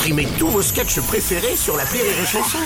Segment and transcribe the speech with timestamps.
[0.00, 2.56] Streamez tous vos sketchs préférés sur la Rire et Chanson.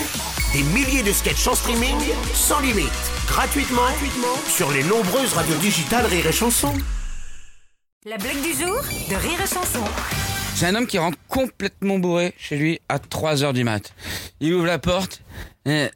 [0.53, 1.97] Des milliers de sketchs en streaming,
[2.33, 2.93] sans limite,
[3.27, 6.73] gratuitement, gratuitement sur les nombreuses radios digitales Rire et Chanson.
[8.05, 9.83] La blague du jour de Rire et Chanson.
[10.55, 13.93] C'est un homme qui rentre complètement bourré chez lui à 3h du mat.
[14.39, 15.21] Il ouvre la porte,
[15.67, 15.89] et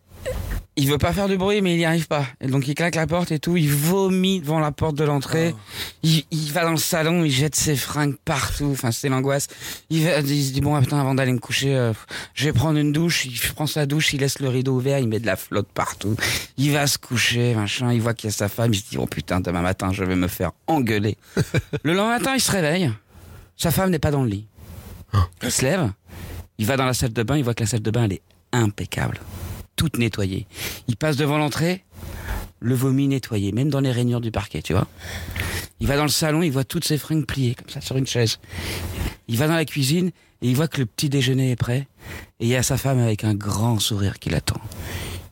[0.79, 2.25] il veut pas faire de bruit mais il n'y arrive pas.
[2.41, 5.55] Et donc il claque la porte et tout, il vomit devant la porte de l'entrée.
[6.03, 9.49] Il, il va dans le salon, il jette ses fringues partout, enfin c'est l'angoisse.
[9.91, 11.93] Il, va- il se dit bon ah, putain avant d'aller me coucher, euh,
[12.35, 13.27] je vais prendre une douche.
[13.27, 16.17] Il prend sa douche, il laisse le rideau ouvert, il met de la flotte partout.
[16.57, 18.99] Il va se coucher, machin, il voit qu'il y a sa femme, il se dit
[18.99, 21.17] oh putain demain matin je vais me faire engueuler.
[21.83, 22.91] le lendemain matin il se réveille,
[23.57, 24.47] sa femme n'est pas dans le lit.
[25.43, 25.91] Il se lève,
[26.59, 28.13] il va dans la salle de bain, il voit que la salle de bain elle
[28.13, 28.23] est
[28.53, 29.19] impeccable,
[29.79, 30.47] toute nettoyée.
[30.89, 31.85] Il passe devant l'entrée,
[32.61, 34.89] le vomi nettoyé, même dans les rainures du parquet, tu vois.
[35.81, 38.07] Il va dans le salon, il voit toutes ses fringues pliées comme ça sur une
[38.07, 38.41] chaise.
[39.29, 40.09] Il va dans la cuisine
[40.43, 41.87] et il voit que le petit déjeuner est prêt
[42.41, 44.61] et il y a sa femme avec un grand sourire qui l'attend.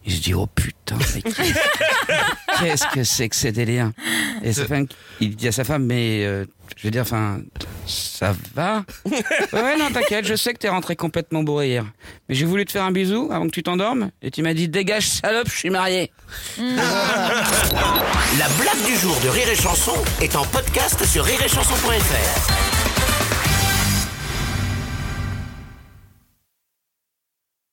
[0.06, 1.22] Il se dit oh putain, mais
[2.60, 3.90] qu'est-ce que c'est que ces délires?
[4.44, 4.86] Et sa femme,
[5.20, 6.44] il dit à sa femme mais euh,
[6.76, 7.40] je veux dire enfin
[7.86, 8.84] ça va
[9.52, 11.84] Ouais, non, t'inquiète, je sais que t'es rentré complètement bourré hier.
[12.28, 14.68] Mais j'ai voulu te faire un bisou avant que tu t'endormes, et tu m'as dit
[14.68, 16.10] dégage salope, je suis marié.
[16.58, 22.65] La blague du jour de Rire et Chanson est en podcast sur rireetchanson.fr.